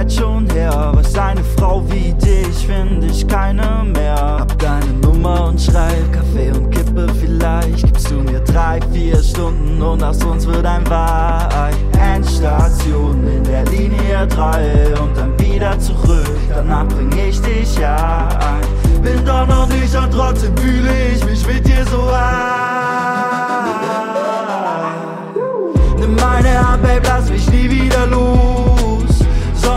jetzt 0.00 0.16
schon 0.18 0.48
her. 0.50 0.92
Was 0.94 1.16
eine 1.18 1.42
Frau 1.56 1.82
wie 1.88 2.12
dich 2.14 2.66
finde 2.66 3.06
ich 3.06 3.26
keine 3.26 3.84
mehr. 3.84 4.16
Hab 4.16 4.58
deine 4.58 4.92
Nummer 5.02 5.48
und 5.48 5.60
schreib 5.60 6.12
Kaffee 6.12 6.50
und 6.52 6.70
Kippe 6.70 7.06
vielleicht. 7.20 7.84
Gibst 7.84 8.10
du 8.10 8.16
mir 8.16 8.40
drei, 8.40 8.80
vier 8.92 9.22
Stunden 9.22 9.80
und 9.82 10.02
aus 10.02 10.22
uns 10.24 10.46
wird 10.46 10.64
ein 10.64 10.88
Wein. 10.88 11.74
Endstation 11.98 13.26
in 13.26 13.44
der 13.44 13.64
Linie 13.66 14.26
3 14.28 14.94
und 15.00 15.16
dann 15.16 15.38
wieder 15.38 15.78
zurück. 15.78 16.26
Danach 16.48 16.86
bring 16.88 17.10
ich 17.12 17.40
dich 17.40 17.84
ein. 17.84 19.02
Bin 19.02 19.24
doch 19.24 19.46
noch 19.46 19.68
nicht 19.68 19.94
und 19.94 20.10
trotzdem 20.12 20.56
fühle 20.56 20.90
ich 21.14 21.24
mich 21.24 21.46
mit 21.46 21.66
dir 21.66 21.84
so 21.86 22.02
ein. 22.08 22.40
Nimm 25.98 26.14
meine 26.16 26.68
Hand, 26.68 26.82
Babe, 26.82 27.02
lass 27.04 27.30
mich 27.30 27.50
nie 27.50 27.70
wieder 27.70 28.06
los. 28.06 28.49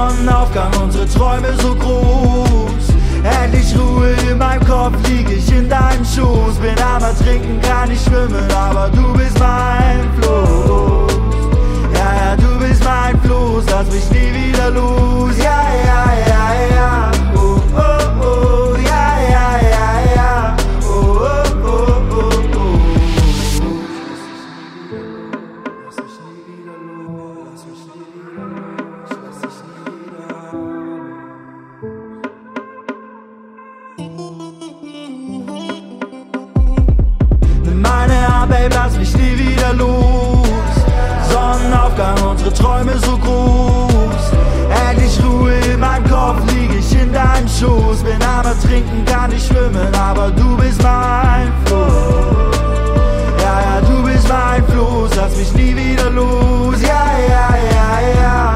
Sonnenaufgang, 0.09 0.71
unsere 0.83 1.07
Träume 1.07 1.53
so 1.61 1.73
groß. 1.75 2.87
Endlich 3.23 3.73
Ruhe 3.77 4.13
in 4.29 4.37
meinem 4.37 4.65
Kopf, 4.65 4.95
lieg 5.07 5.29
ich 5.29 5.49
in 5.49 5.69
deinem 5.69 6.03
Schoß. 6.03 6.55
Bin 6.57 6.75
am 6.83 7.01
Ertrinken, 7.01 7.61
kann 7.61 7.87
nicht 7.87 8.03
schwimmen, 8.03 8.51
aber 8.51 8.89
du 8.89 9.13
bist 9.13 9.39
mein 9.39 10.03
Floß. 10.19 11.13
Ja, 11.93 12.15
ja, 12.15 12.35
du 12.35 12.59
bist 12.59 12.83
mein 12.83 13.19
Floß, 13.21 13.63
lass 13.69 13.87
mich 13.91 14.09
nie 14.11 14.51
wieder 14.51 14.71
los. 14.71 15.37
Ja, 15.37 15.63
ja, 15.85 16.05
ja, 16.27 16.75
ja. 16.75 17.22
Schoß. 48.03 48.11
Bin 48.11 48.21
am 48.23 48.45
Ertrinken, 48.45 49.05
kann 49.05 49.29
nicht 49.29 49.47
schwimmen, 49.47 49.93
aber 49.95 50.31
du 50.31 50.57
bist 50.57 50.81
mein 50.83 51.51
Floß. 51.65 52.57
Ja, 53.39 53.61
ja, 53.61 53.81
du 53.81 54.03
bist 54.03 54.27
mein 54.27 54.63
Floß, 54.67 55.15
lass 55.15 55.35
mich 55.35 55.53
nie 55.53 55.75
wieder 55.75 56.09
los. 56.09 56.81
Ja, 56.81 57.05
ja, 57.29 57.49
ja, 57.71 58.21
ja. 58.21 58.52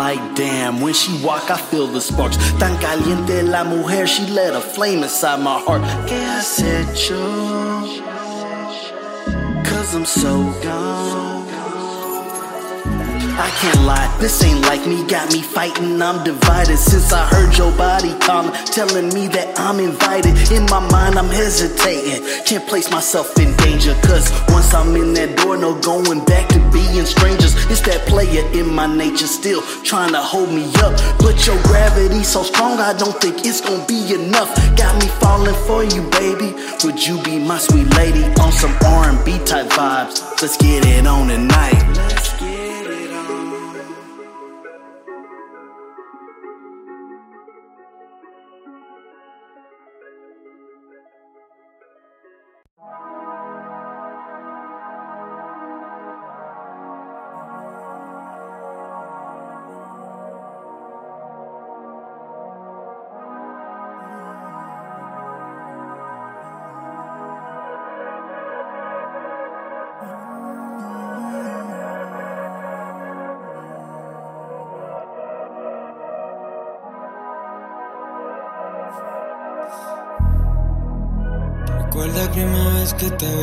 Like 0.00 0.34
damn. 0.34 0.80
When 0.80 0.94
she 0.94 1.12
walk, 1.22 1.50
I 1.50 1.58
feel 1.70 1.86
the 1.86 2.00
sparks. 2.00 2.38
Tan 2.58 2.74
caliente 2.80 3.42
la 3.42 3.64
mujer, 3.64 4.06
she 4.06 4.24
let 4.38 4.54
a 4.54 4.60
flame 4.74 5.02
inside 5.02 5.40
my 5.40 5.58
heart. 5.66 5.82
¿Qué 6.08 6.18
has 6.32 6.58
hecho? 6.58 7.20
Cause 9.68 9.94
I'm 9.94 10.06
so 10.06 10.32
gone. 10.62 11.39
I 13.40 13.48
can't 13.56 13.82
lie, 13.86 14.14
this 14.20 14.44
ain't 14.44 14.60
like 14.60 14.86
me, 14.86 15.02
got 15.06 15.32
me 15.32 15.40
fighting, 15.40 16.02
I'm 16.02 16.22
divided. 16.22 16.76
Since 16.76 17.10
I 17.10 17.24
heard 17.26 17.56
your 17.56 17.72
body 17.72 18.12
calling, 18.20 18.52
telling 18.66 19.08
me 19.14 19.28
that 19.28 19.58
I'm 19.58 19.80
invited. 19.80 20.36
In 20.52 20.64
my 20.66 20.80
mind 20.90 21.16
I'm 21.16 21.30
hesitating, 21.30 22.20
can't 22.44 22.68
place 22.68 22.90
myself 22.90 23.38
in 23.38 23.56
danger 23.56 23.94
Cause 24.02 24.28
once 24.48 24.74
I'm 24.74 24.94
in 24.94 25.14
that 25.14 25.38
door, 25.38 25.56
no 25.56 25.72
going 25.80 26.22
back 26.26 26.48
to 26.50 26.60
being 26.70 27.06
strangers. 27.06 27.56
It's 27.72 27.80
that 27.88 28.06
player 28.06 28.44
in 28.52 28.68
my 28.74 28.86
nature, 28.86 29.26
still 29.26 29.62
trying 29.84 30.12
to 30.12 30.20
hold 30.20 30.50
me 30.52 30.68
up. 30.84 30.92
But 31.18 31.46
your 31.46 31.56
gravity 31.62 32.22
so 32.22 32.42
strong, 32.42 32.78
I 32.78 32.92
don't 32.92 33.18
think 33.22 33.46
it's 33.46 33.62
gonna 33.62 33.86
be 33.86 34.12
enough. 34.12 34.52
Got 34.76 35.00
me 35.00 35.08
falling 35.16 35.56
for 35.64 35.82
you, 35.82 36.02
baby. 36.20 36.52
Would 36.84 37.00
you 37.00 37.16
be 37.22 37.38
my 37.38 37.56
sweet 37.56 37.88
lady? 37.96 38.24
On 38.36 38.52
some 38.52 38.76
R&B 38.84 39.38
type 39.48 39.72
vibes? 39.72 40.20
Let's 40.42 40.58
get 40.58 40.84
it 40.84 41.06
on 41.06 41.28
tonight 41.28 42.19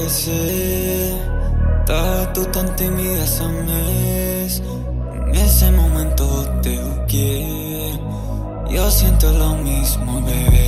besé. 0.07 1.13
Estaba 1.79 2.33
tú 2.33 2.45
tan 2.45 2.75
tímida 2.77 3.23
esa 3.23 3.47
mes. 3.47 4.61
En 5.27 5.35
ese 5.35 5.71
momento 5.71 6.25
te 6.61 6.79
busqué. 6.81 7.99
Yo 8.69 8.91
siento 8.91 9.31
lo 9.33 9.55
mismo, 9.55 10.21
bebé. 10.21 10.66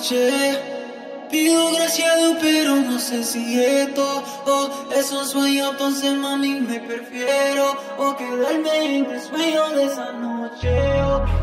Noche. 0.00 0.58
Pido 1.30 1.72
gracias 1.72 2.10
a 2.10 2.38
pero 2.40 2.74
no 2.76 2.98
sé 2.98 3.22
si 3.22 3.62
esto 3.62 4.24
oh, 4.46 4.88
es 4.96 5.12
un 5.12 5.24
sueño. 5.26 5.70
Entonces, 5.70 6.12
mami, 6.14 6.60
me 6.60 6.80
prefiero 6.80 7.76
o 7.98 8.16
quedarme 8.16 8.96
en 8.96 9.06
el 9.06 9.20
sueño 9.20 9.68
de 9.70 9.84
esa 9.84 10.12
noche. 10.12 11.02
oh. 11.02 11.39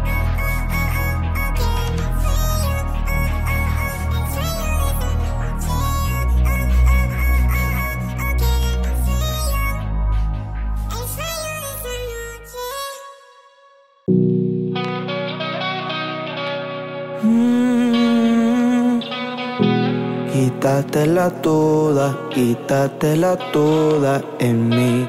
Quítatela 20.78 21.32
toda, 21.42 22.16
quítatela 22.30 23.36
toda 23.52 24.22
en 24.38 24.70
mí. 24.70 25.08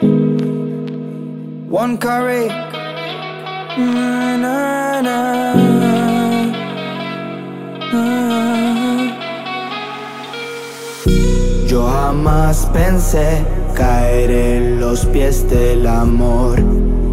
One 1.70 1.98
na, 3.76 5.02
na. 5.02 5.02
Na. 5.02 5.52
Yo 11.66 11.86
jamás 11.86 12.66
pensé 12.72 13.44
caer 13.74 14.30
en 14.30 14.80
los 14.80 15.04
pies 15.04 15.46
del 15.50 15.86
amor. 15.86 16.58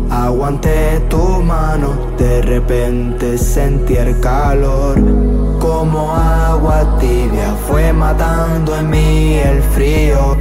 Aguanté 0.10 1.02
tu 1.10 1.44
mano, 1.44 1.90
de 2.18 2.42
repente 2.42 3.38
sentí 3.38 3.98
el 3.98 4.18
calor. 4.22 5.45
Como 5.78 6.10
agua 6.16 6.98
tibia 7.02 7.54
fue 7.68 7.92
matando 7.92 8.78
en 8.78 8.90
mí 8.90 9.34
el 9.34 9.62
frío. 9.62 10.38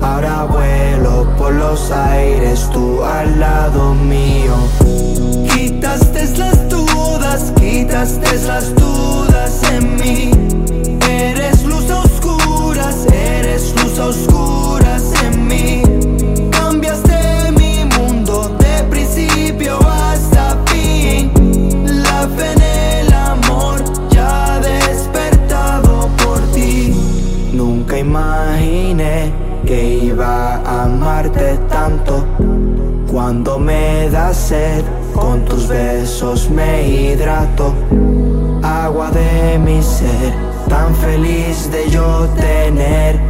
Ahora 0.00 0.44
vuelo 0.44 1.26
por 1.36 1.52
los 1.52 1.90
aires, 1.90 2.66
tú 2.72 3.04
al 3.04 3.38
lado 3.38 3.92
mío. 3.92 4.54
Quitaste 5.52 6.38
las 6.38 6.70
dudas, 6.70 7.52
quitaste 7.60 8.38
las 8.46 8.74
dudas 8.74 9.62
en 9.70 9.96
mí. 9.96 10.30
Eres 11.06 11.62
luz 11.62 11.90
a 11.90 12.00
oscuras, 12.00 13.06
eres 13.12 13.74
luz 13.76 13.98
a 13.98 14.06
oscuras 14.06 14.45
tanto. 31.68 32.24
Cuando 33.10 33.58
me 33.58 34.08
das 34.10 34.36
sed, 34.36 34.84
con 35.14 35.44
tus 35.44 35.68
besos 35.68 36.50
me 36.50 36.88
hidrato. 36.88 37.72
Agua 38.62 39.10
de 39.10 39.58
mi 39.58 39.82
ser, 39.82 40.32
tan 40.68 40.94
feliz 40.96 41.70
de 41.70 41.90
yo 41.90 42.28
tener. 42.36 43.20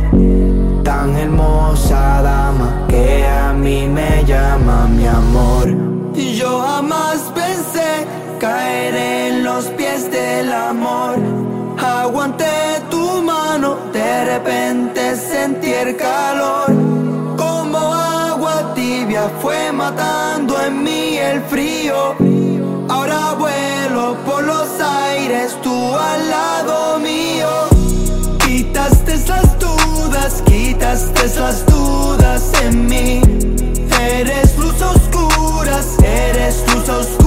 Tan 0.82 1.16
hermosa 1.16 2.22
dama 2.22 2.86
que 2.88 3.26
a 3.26 3.52
mí 3.52 3.86
me 3.86 4.24
llama 4.24 4.86
mi 4.88 5.06
amor. 5.06 5.68
Y 6.14 6.34
yo 6.34 6.60
jamás 6.60 7.18
pensé 7.34 8.06
caer 8.38 8.94
en 8.94 9.44
los 9.44 9.66
pies 9.66 10.10
del 10.10 10.52
amor. 10.52 11.16
Aguanté 11.78 12.80
tu 12.90 13.22
mano, 13.22 13.76
de 13.92 14.24
repente 14.24 15.16
sentí 15.16 15.72
el 15.72 15.96
calor. 15.96 16.75
Fue 19.42 19.72
matando 19.72 20.60
en 20.60 20.82
mí 20.82 21.18
el 21.18 21.40
frío. 21.42 22.14
Ahora 22.88 23.34
vuelo 23.34 24.16
por 24.24 24.44
los 24.44 24.68
aires, 24.80 25.56
tú 25.62 25.94
al 25.94 26.30
lado 26.30 26.98
mío. 26.98 27.48
Quitaste 28.44 29.16
las 29.28 29.58
dudas, 29.58 30.42
quitaste 30.46 31.40
las 31.40 31.66
dudas 31.66 32.52
en 32.62 32.86
mí. 32.86 33.20
Eres 34.00 34.56
luz 34.58 34.80
oscuras, 34.80 35.96
eres 36.02 36.64
luz 36.72 36.88
oscuras 36.88 37.25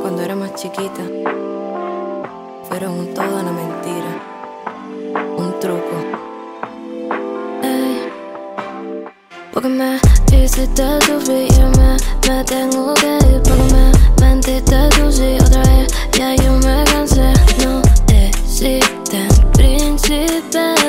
cuando 0.00 0.22
era 0.22 0.34
más 0.34 0.54
chiquita 0.54 1.02
fueron 2.68 2.98
un 3.00 3.14
toda 3.14 3.42
una 3.42 3.52
mentira, 3.52 4.12
un 5.36 5.58
truco. 5.60 5.96
Hey, 7.62 8.08
porque 9.52 9.68
me 9.68 9.98
hiciste 10.32 10.82
sufrir, 11.02 11.48
yo 11.52 11.68
me, 11.78 12.44
tengo 12.44 12.94
que 12.94 13.18
ir. 13.28 13.42
Porque 13.42 13.74
me 13.74 14.26
mentiste 14.26 14.88
tú 14.96 15.10
sí 15.12 15.36
otra 15.40 15.62
vez, 15.62 15.92
ya 16.12 16.34
yo 16.36 16.52
me 16.54 16.84
cansé. 16.84 17.32
No 17.64 17.82
existen 18.08 19.28
príncipes. 19.52 20.79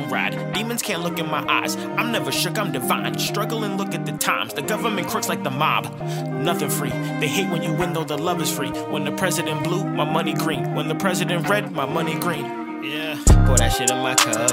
My 0.00 0.10
dad 0.10 0.32
that 0.32 0.38
I'm 0.38 0.38
gonna 0.38 0.48
ride. 0.48 0.52
Demons 0.54 0.82
can't 0.82 1.02
look 1.02 1.18
in 1.18 1.26
my 1.26 1.44
eyes. 1.48 1.76
I'm 1.76 2.12
never 2.12 2.32
shook, 2.32 2.58
I'm 2.58 2.72
divine. 2.72 3.18
Struggle 3.18 3.64
and 3.64 3.76
look 3.76 3.94
at 3.94 4.06
the 4.06 4.12
times. 4.12 4.54
The 4.54 4.62
government 4.62 5.08
crooks 5.08 5.28
like 5.28 5.42
the 5.42 5.50
mob. 5.50 5.86
Nothing 6.28 6.70
free. 6.70 6.90
They 6.90 7.28
hate 7.28 7.50
when 7.50 7.62
you 7.62 7.72
win, 7.72 7.92
though 7.92 8.04
the 8.04 8.18
love 8.18 8.40
is 8.40 8.50
free. 8.54 8.70
When 8.70 9.04
the 9.04 9.12
president 9.12 9.64
blue, 9.64 9.84
my 9.84 10.04
money 10.04 10.34
green. 10.34 10.74
When 10.74 10.88
the 10.88 10.94
president 10.94 11.48
red, 11.48 11.72
my 11.72 11.86
money 11.86 12.18
green. 12.18 12.44
Yeah. 12.82 13.18
Pour 13.46 13.56
that 13.58 13.72
shit 13.72 13.90
in 13.90 13.98
my 13.98 14.14
cup. 14.14 14.50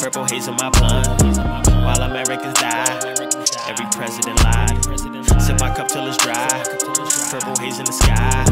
Purple 0.00 0.24
haze 0.24 0.48
in 0.48 0.54
my 0.56 0.70
blunt. 0.70 1.22
While 1.84 2.02
Americans 2.02 2.54
die, 2.54 3.14
every 3.68 3.86
president 3.92 4.42
lied. 4.42 5.21
Sip 5.42 5.58
my 5.60 5.74
cup 5.74 5.88
till 5.88 6.06
it's 6.06 6.16
dry. 6.18 6.46
Purple 7.30 7.56
haze 7.58 7.78
in 7.78 7.84
the 7.86 7.92
sky. 7.92 8.44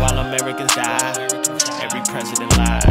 While 0.00 0.18
Americans 0.20 0.74
die, 0.74 1.16
every 1.80 2.02
president 2.04 2.52
lied. 2.58 2.84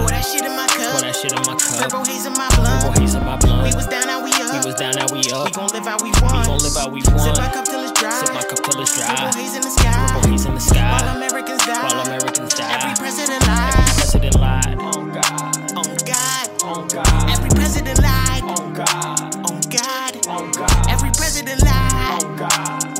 Pour 0.00 0.08
that 0.10 0.24
shit 0.24 0.44
in 0.44 0.56
my 0.56 0.66
Pour 0.66 0.96
cup. 0.96 1.00
that 1.04 1.14
shit 1.14 1.32
in 1.32 1.42
my 1.44 1.54
cup. 1.60 1.78
Purple 1.90 2.04
haze 2.04 2.26
in 2.26 2.32
my 2.34 2.48
Purple 2.48 2.92
haze 2.96 3.14
in 3.14 3.24
my 3.24 3.36
blunt. 3.36 3.68
We 3.68 3.74
was 3.76 3.86
down, 3.86 4.06
now 4.06 4.24
we 4.24 4.32
up. 4.40 4.64
We 4.64 4.72
was 4.72 4.76
down, 4.80 4.94
now 4.96 5.06
we 5.12 5.20
up. 5.30 5.44
We 5.44 5.52
gon' 5.52 5.68
live 5.76 5.86
how 5.86 5.98
we 6.00 6.10
We 6.10 6.20
want. 6.24 6.46
gon' 6.48 6.58
live 6.64 6.76
how 6.76 6.88
we 6.88 7.00
Sip 7.04 7.36
my 7.36 7.48
cup 7.52 7.64
till 7.68 7.82
it's 7.84 7.92
dry. 8.00 8.10
Sip 8.24 8.32
my 8.34 8.42
cup 8.42 8.60
till 8.64 8.80
it's 8.80 8.96
dry. 8.96 9.12
Purple 9.12 9.36
haze 9.40 9.54
in 9.54 9.62
the 9.62 9.70
sky. 9.70 9.92
Purple 10.14 10.30
haze 10.32 10.46
in 10.48 10.54
the 10.54 10.64
sky. 10.64 10.88
While 10.88 11.08
Americans 11.16 11.62
die. 11.68 11.84
While 11.84 12.00
Americans 12.08 12.52
die. 12.54 12.72
Every 12.80 12.94
president 12.96 13.42
Every 13.44 13.52
lied. 13.52 13.92
president 14.00 14.34
lied. 14.40 14.76
On 14.80 15.02
God. 15.12 15.54
On 15.76 15.90
God. 16.08 16.46
On 16.64 16.82
God. 16.88 17.30
Every 17.30 17.50
president 17.52 17.98
lied. 18.00 18.42
On 18.48 18.72
God. 18.72 19.20
On 19.52 19.58
God. 19.68 20.12
On 20.32 20.44
God. 20.52 20.88
Every 20.88 21.10
president 21.12 21.60
lied. 21.62 21.73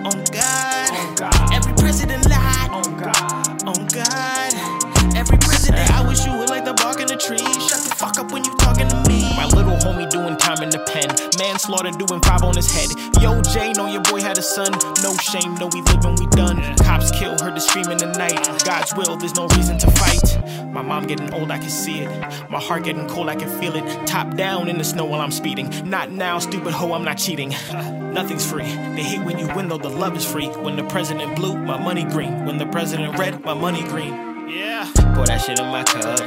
On 0.05 0.23
God. 0.25 0.91
On 0.91 1.15
God. 1.15 1.55
Every 1.55 1.73
president 1.73 2.29
lied. 2.29 2.71
On 2.71 2.97
God. 2.99 3.63
On 3.67 3.87
God. 3.87 5.17
Every 5.17 5.39
president. 5.39 5.91
I 5.93 6.07
wish 6.07 6.27
you 6.27 6.37
would 6.37 6.51
like 6.51 6.67
the 6.67 6.75
bark 6.75 7.01
in 7.01 7.07
the 7.07 7.17
tree. 7.17 7.39
Shut 7.39 7.81
the 7.81 7.95
fuck 7.97 8.19
up 8.19 8.31
when 8.31 8.45
you 8.45 8.55
talking 8.57 8.87
to 8.89 8.97
me. 8.97 9.04
My 9.37 9.47
little 9.47 9.77
homie 9.77 10.09
doing 10.09 10.37
time 10.37 10.63
in 10.63 10.71
the 10.71 10.79
pen. 10.79 11.09
Manslaughter 11.39 11.91
doing 11.91 12.21
five 12.23 12.43
on 12.43 12.55
his 12.55 12.71
head. 12.71 12.91
Yo, 13.21 13.43
Jay, 13.43 13.73
know 13.73 13.87
oh, 13.87 13.93
your 13.93 14.03
boy 14.03 14.21
had 14.21 14.39
a 14.39 14.43
son. 14.43 14.71
No 15.03 15.15
shame, 15.17 15.55
no, 15.57 15.67
we 15.67 15.83
live 15.83 16.05
and 16.05 16.19
we 16.19 16.27
done. 16.29 16.63
Cops 16.79 17.11
kill, 17.11 17.37
heard 17.39 17.55
the 17.55 17.61
scream 17.61 17.91
in 17.91 17.99
the 17.99 18.07
night. 18.19 18.47
God's 18.65 18.95
will, 18.95 19.17
there's 19.17 19.35
no 19.35 19.47
reason 19.49 19.79
to 19.79 19.91
fight. 19.91 20.73
My 20.73 20.83
mom 20.83 21.07
getting 21.07 21.33
old, 21.35 21.51
I 21.51 21.59
can 21.59 21.71
see 21.71 22.01
it. 22.01 22.51
My 22.51 22.61
heart 22.61 22.85
getting 22.85 23.09
cold, 23.09 23.29
I 23.29 23.37
can 23.37 23.49
feel 23.61 23.75
it. 23.77 24.07
Top 24.07 24.37
down 24.37 24.69
in 24.69 24.79
the 24.79 24.85
snow 24.85 25.05
while 25.05 25.21
I'm 25.21 25.33
speeding. 25.33 25.69
Not 25.89 26.11
now, 26.11 26.39
stupid 26.39 26.73
hoe, 26.73 26.93
I'm 26.93 27.05
not 27.05 27.19
cheating. 27.19 27.51
Nothing's 28.15 28.49
free. 28.49 28.65
They 28.65 29.03
hate 29.03 29.25
when 29.25 29.39
you 29.39 29.49
win, 29.55 29.69
though 29.69 29.79
the 29.79 29.89
love 29.89 30.17
is 30.17 30.25
free. 30.25 30.47
When 30.47 30.77
the 30.77 30.85
president 30.85 31.35
blue, 31.37 31.57
my 31.57 31.79
money 31.79 32.05
green. 32.05 32.45
When 32.45 32.59
the 32.59 32.67
president 32.67 33.19
red, 33.19 33.45
my 33.45 33.55
money 33.55 33.83
green. 33.83 34.49
Yeah. 34.49 34.89
Pour 35.15 35.27
that 35.27 35.41
shit 35.41 35.59
in 35.59 35.67
my 35.67 35.83
cup. 35.83 36.19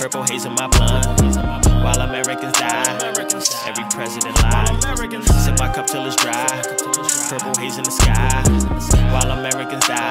Purple 0.00 0.22
haze 0.24 0.44
in 0.44 0.52
my 0.52 0.68
blunt. 0.68 1.67
While 1.82 2.00
Americans 2.02 2.52
die, 2.52 2.98
every 3.66 3.84
president 3.90 4.40
lied. 4.42 4.82
Sip 5.24 5.58
my 5.58 5.72
cup 5.72 5.86
till 5.86 6.06
it's 6.06 6.16
dry. 6.16 6.46
Purple 7.28 7.54
haze 7.60 7.78
in 7.78 7.84
the 7.84 7.90
sky. 7.90 8.42
While 9.12 9.30
Americans 9.32 9.86
die, 9.86 10.07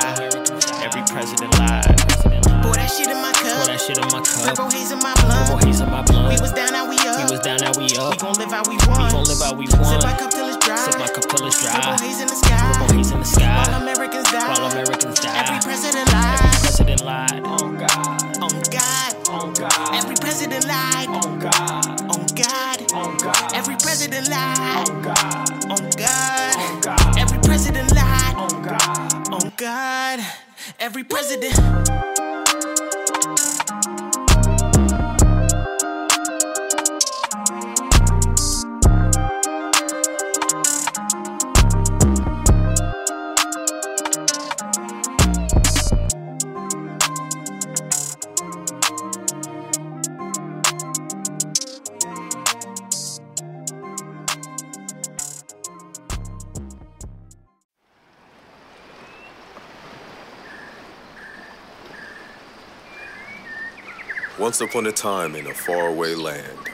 Once 64.60 64.72
upon 64.72 64.88
a 64.88 64.92
time 64.92 65.36
in 65.36 65.46
a 65.46 65.54
faraway 65.54 66.16
land 66.16 66.72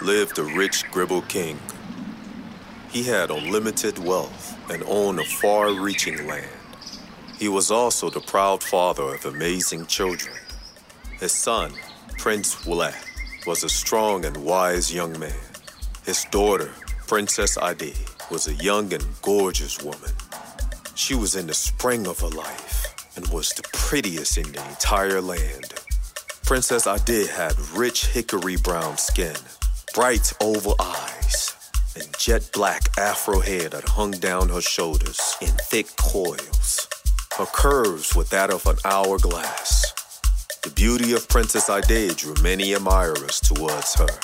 lived 0.00 0.38
a 0.38 0.42
rich 0.42 0.84
Grebo 0.90 1.20
king. 1.28 1.58
He 2.90 3.02
had 3.02 3.30
unlimited 3.30 3.98
wealth 3.98 4.56
and 4.70 4.82
owned 4.86 5.20
a 5.20 5.24
far 5.24 5.70
reaching 5.70 6.26
land. 6.26 6.48
He 7.38 7.46
was 7.46 7.70
also 7.70 8.08
the 8.08 8.22
proud 8.22 8.62
father 8.62 9.02
of 9.02 9.26
amazing 9.26 9.84
children. 9.84 10.34
His 11.18 11.32
son, 11.32 11.74
Prince 12.16 12.54
Wuleh, 12.64 12.96
was 13.46 13.64
a 13.64 13.68
strong 13.68 14.24
and 14.24 14.38
wise 14.38 14.90
young 14.90 15.18
man. 15.20 15.44
His 16.06 16.24
daughter, 16.30 16.70
Princess 17.06 17.58
Adi, 17.58 17.96
was 18.30 18.48
a 18.48 18.54
young 18.54 18.94
and 18.94 19.04
gorgeous 19.20 19.82
woman. 19.82 20.14
She 20.94 21.14
was 21.14 21.34
in 21.34 21.48
the 21.48 21.54
spring 21.68 22.06
of 22.06 22.20
her 22.20 22.28
life 22.28 22.94
and 23.14 23.28
was 23.28 23.50
the 23.50 23.68
prettiest 23.74 24.38
in 24.38 24.50
the 24.52 24.66
entire 24.70 25.20
land. 25.20 25.74
Princess 26.50 26.88
Adi 26.88 27.28
had 27.28 27.56
rich 27.76 28.06
hickory 28.06 28.56
brown 28.56 28.98
skin, 28.98 29.36
bright 29.94 30.32
oval 30.40 30.74
eyes, 30.80 31.54
and 31.94 32.08
jet 32.18 32.50
black 32.52 32.88
afro 32.98 33.38
hair 33.38 33.68
that 33.68 33.90
hung 33.90 34.10
down 34.10 34.48
her 34.48 34.60
shoulders 34.60 35.36
in 35.40 35.52
thick 35.70 35.86
coils. 35.96 36.88
Her 37.38 37.46
curves 37.46 38.16
were 38.16 38.24
that 38.24 38.50
of 38.50 38.66
an 38.66 38.78
hourglass. 38.84 39.92
The 40.64 40.70
beauty 40.70 41.12
of 41.12 41.28
Princess 41.28 41.70
Ade 41.70 42.16
drew 42.16 42.34
many 42.42 42.74
admirers 42.74 43.38
towards 43.38 43.94
her. 43.94 44.18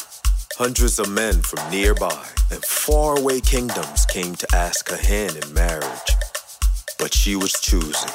Hundreds 0.59 0.99
of 0.99 1.09
men 1.09 1.43
from 1.43 1.71
nearby 1.71 2.27
and 2.51 2.65
faraway 2.65 3.41
kingdoms 3.41 4.05
came 4.07 4.35
to 4.35 4.53
ask 4.53 4.91
her 4.91 4.97
hand 4.97 5.37
in 5.37 5.55
marriage. 5.55 6.11
But 6.99 7.15
she 7.15 7.37
was 7.37 7.53
choosy. 7.53 8.11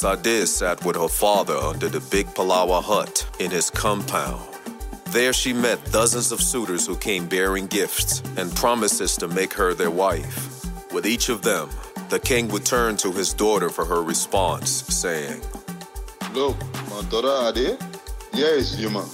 Princess 0.00 0.56
sat 0.56 0.82
with 0.82 0.96
her 0.96 1.08
father 1.08 1.54
under 1.54 1.90
the 1.90 2.00
big 2.00 2.26
palava 2.28 2.82
hut 2.82 3.28
in 3.38 3.50
his 3.50 3.68
compound. 3.68 4.40
There 5.08 5.34
she 5.34 5.52
met 5.52 5.92
dozens 5.92 6.32
of 6.32 6.40
suitors 6.40 6.86
who 6.86 6.96
came 6.96 7.28
bearing 7.28 7.66
gifts 7.66 8.22
and 8.38 8.54
promises 8.56 9.14
to 9.18 9.28
make 9.28 9.52
her 9.52 9.74
their 9.74 9.90
wife. 9.90 10.64
With 10.90 11.04
each 11.06 11.28
of 11.28 11.42
them, 11.42 11.68
the 12.08 12.18
king 12.18 12.48
would 12.48 12.64
turn 12.64 12.96
to 12.96 13.12
his 13.12 13.34
daughter 13.34 13.68
for 13.68 13.84
her 13.84 14.02
response, 14.02 14.70
saying, 14.70 15.42
Look, 16.32 16.56
my 16.88 17.02
daughter 17.10 17.36
Ade, 17.50 17.78
here 18.32 18.54
is 18.54 18.80
Yuma, 18.80 19.06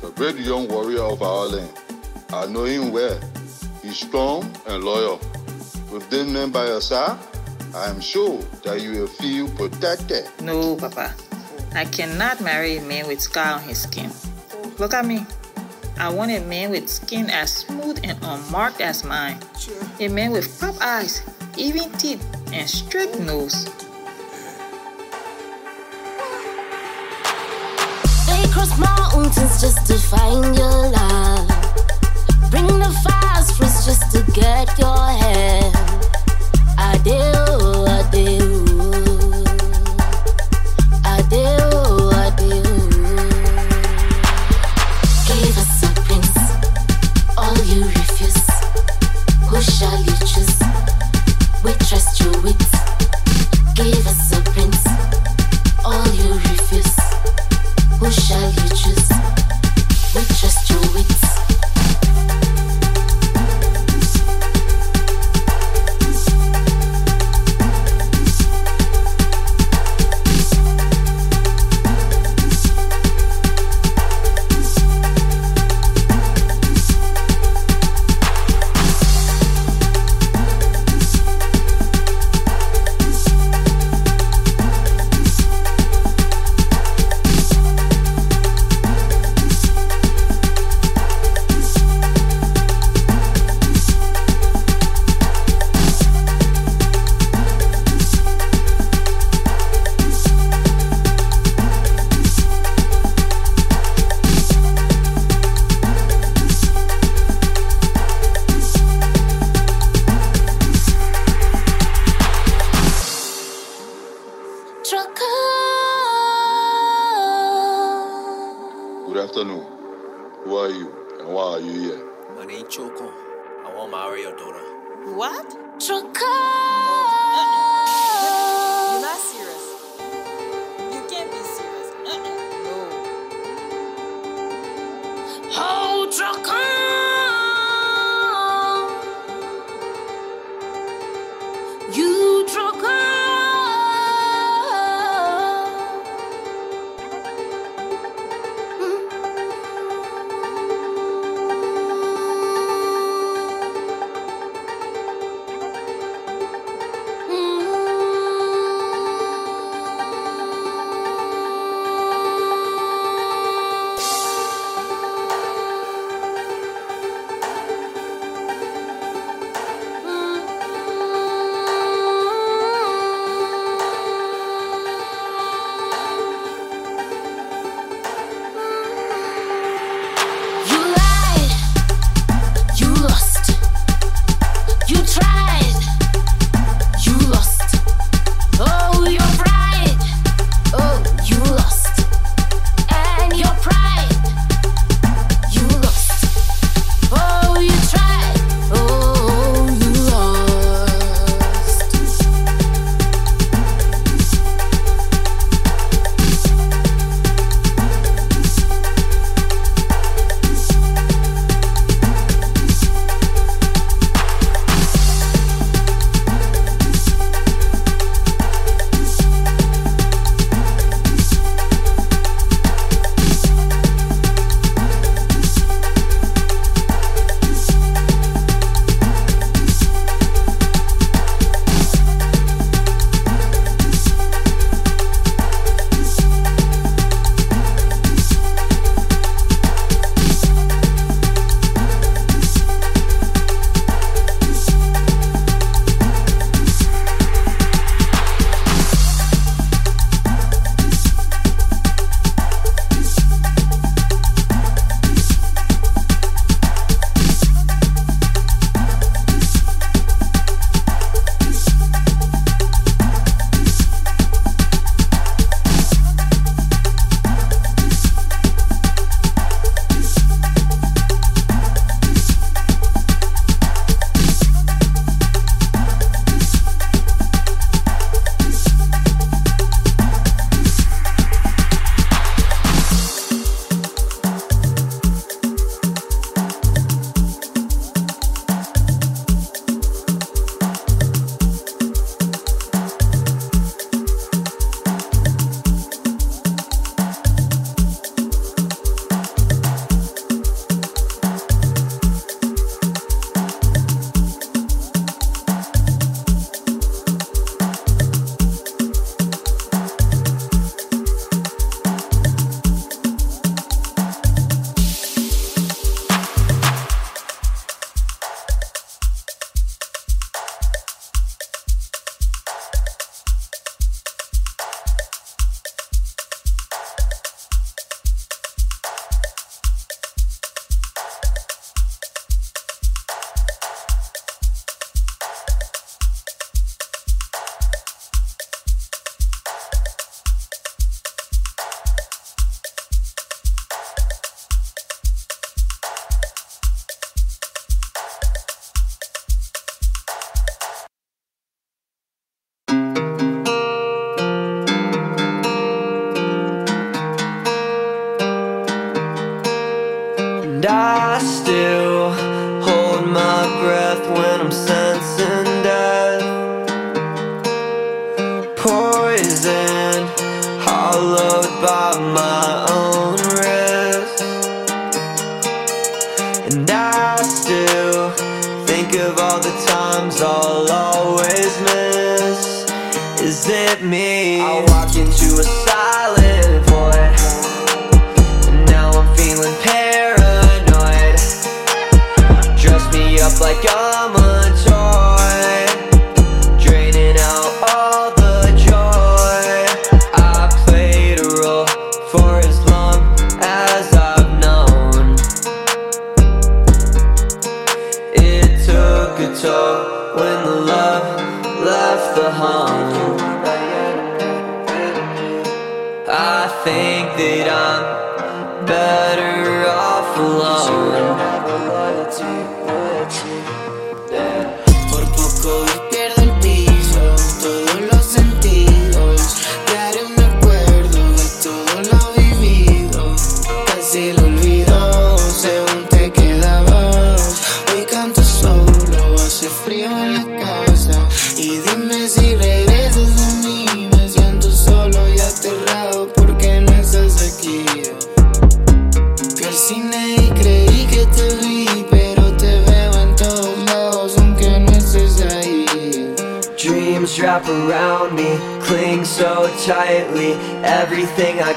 the 0.00 0.10
great 0.16 0.36
young 0.36 0.68
warrior 0.68 1.02
of 1.02 1.20
our 1.20 1.48
land. 1.48 1.78
I 2.32 2.46
know 2.46 2.64
him 2.64 2.92
well. 2.92 3.20
He's 3.82 3.98
strong 3.98 4.50
and 4.66 4.82
loyal. 4.84 5.20
With 5.92 6.08
this 6.08 6.26
man 6.26 6.50
by 6.50 6.64
your 6.64 6.80
side, 6.80 7.18
I 7.74 7.90
am 7.90 8.00
sure 8.00 8.38
that 8.62 8.80
you 8.80 8.92
will 8.92 9.06
feel 9.08 9.48
protected. 9.48 10.30
No, 10.40 10.76
Papa. 10.76 11.12
I 11.74 11.84
cannot 11.84 12.40
marry 12.40 12.76
a 12.78 12.82
man 12.82 13.08
with 13.08 13.20
scar 13.20 13.54
on 13.58 13.62
his 13.62 13.82
skin. 13.82 14.12
Look 14.78 14.94
at 14.94 15.04
me. 15.04 15.26
I 15.98 16.08
want 16.08 16.30
a 16.30 16.38
man 16.46 16.70
with 16.70 16.88
skin 16.88 17.28
as 17.30 17.52
smooth 17.52 17.98
and 18.04 18.16
unmarked 18.22 18.80
as 18.80 19.02
mine. 19.04 19.38
A 19.98 20.06
man 20.06 20.30
with 20.30 20.46
pop 20.60 20.76
eyes, 20.80 21.22
even 21.56 21.90
teeth, 21.98 22.22
and 22.52 22.70
straight 22.70 23.18
nose. 23.18 23.64
They 28.26 28.46
cross 28.54 28.70
mountains 28.78 29.60
just 29.60 29.84
to 29.88 29.98
find 29.98 30.56
your 30.56 30.94
love. 30.94 31.48
Bring 32.52 32.66
the 32.66 32.94
fast 33.02 33.56
fruits 33.56 33.84
just 33.84 34.12
to 34.12 34.22
get 34.30 34.78
your 34.78 34.96
hand. 34.96 35.23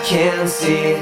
can 0.08 0.48
see. 0.48 0.96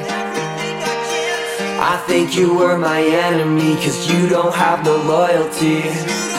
I 1.77 2.03
think 2.07 2.35
you 2.35 2.55
were 2.55 2.75
my 2.75 3.01
enemy, 3.03 3.75
cause 3.75 4.11
you 4.11 4.27
don't 4.27 4.55
have 4.55 4.83
no 4.83 4.97
loyalty. 4.97 6.34